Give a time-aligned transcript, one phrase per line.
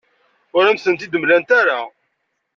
[0.57, 1.79] Ur am-tent-id-mlant ara.